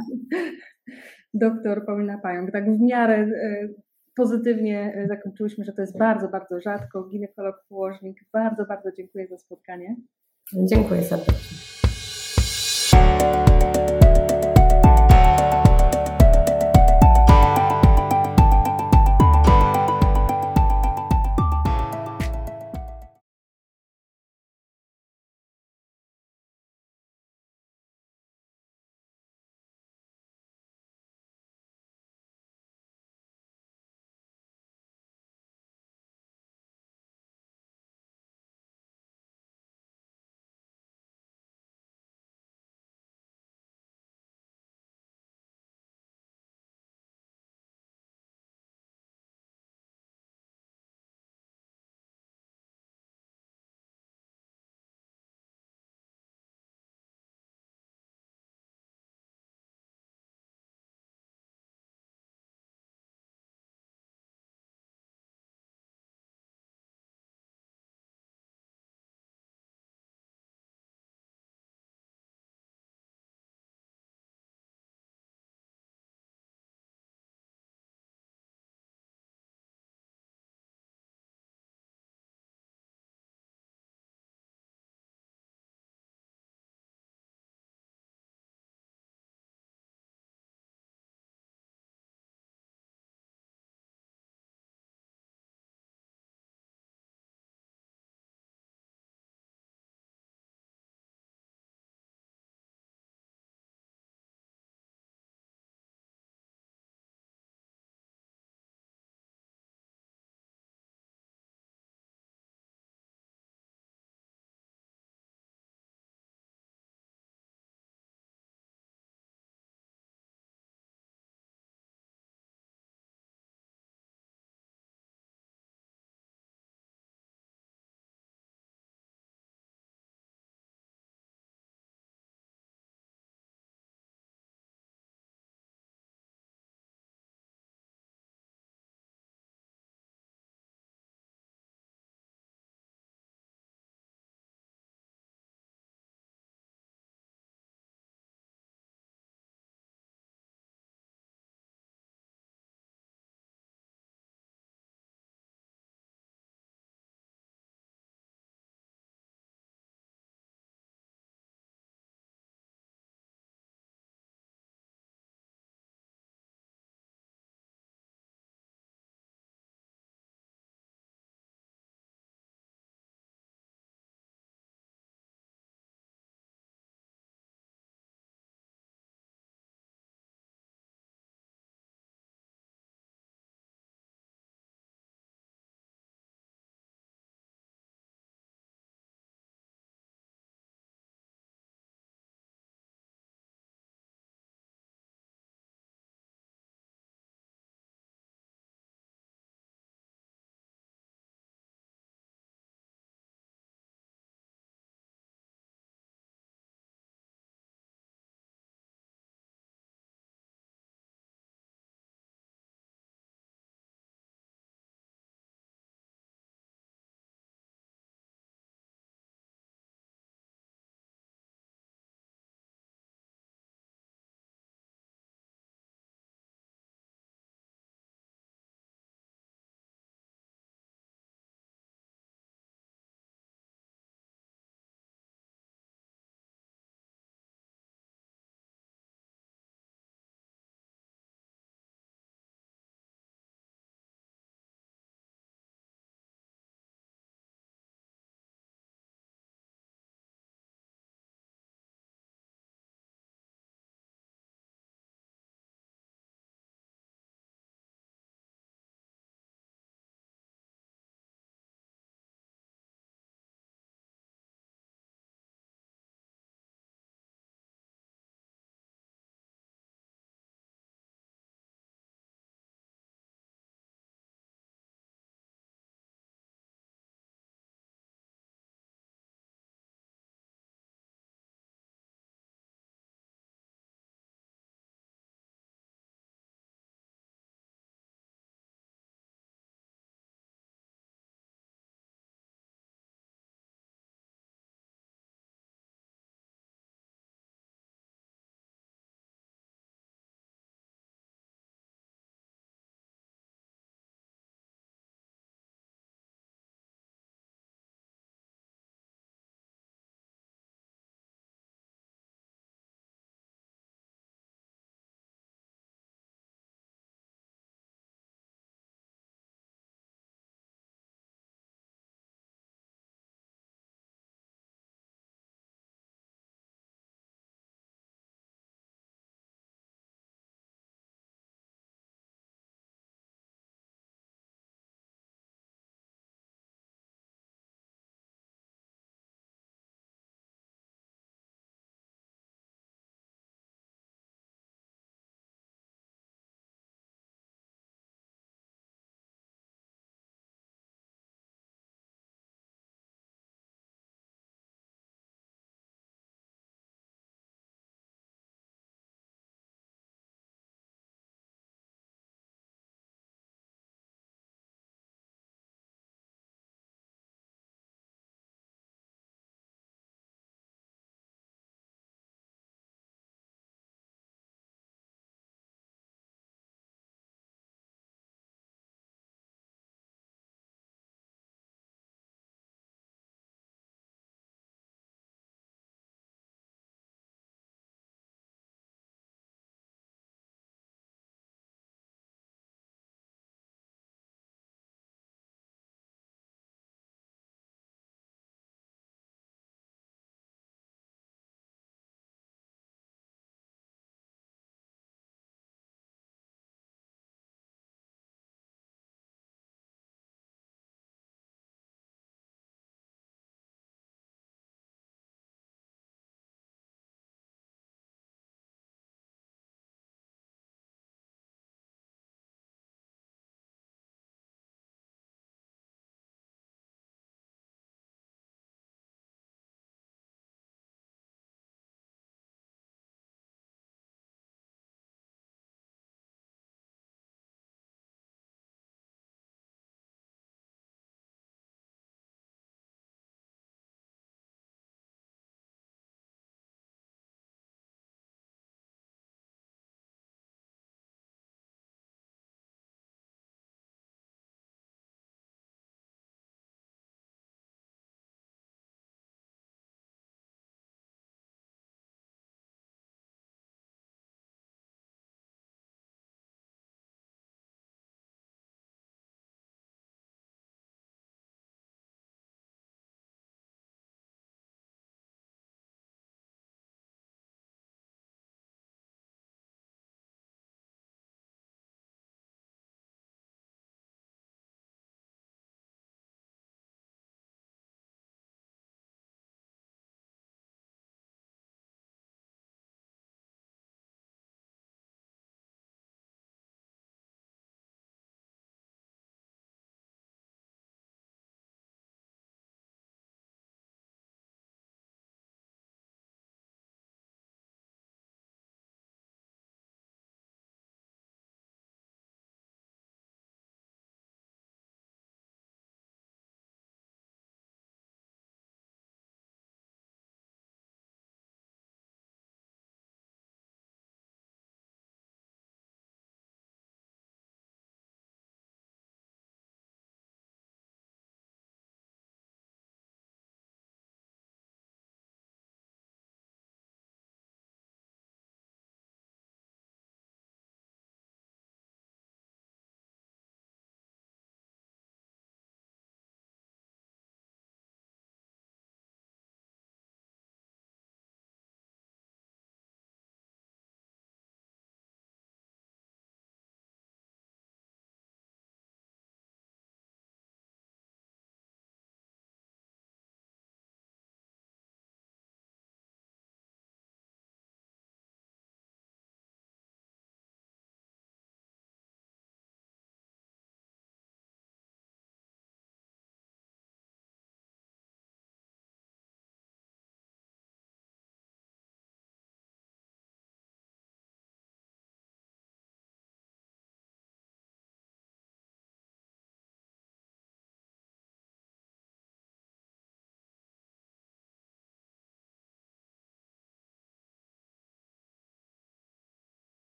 Doktor 1.34 1.86
Paulina 1.86 2.17
Pająk, 2.17 2.51
tak 2.51 2.77
w 2.77 2.81
miarę 2.81 3.15
e, 3.15 3.67
pozytywnie 4.15 4.93
e, 4.96 5.08
zakończyłyśmy, 5.08 5.65
że 5.65 5.74
to 5.74 5.81
jest 5.81 5.98
bardzo, 5.98 6.27
bardzo 6.27 6.62
rzadko. 6.62 7.03
Ginekolog, 7.03 7.55
położnik, 7.70 8.17
bardzo, 8.34 8.65
bardzo 8.65 8.91
dziękuję 8.91 9.27
za 9.27 9.38
spotkanie. 9.38 9.96
Dziękuję 10.53 11.03
serdecznie. 11.03 11.80